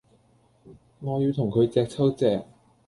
[1.01, 2.43] 我要同佢隻揪隻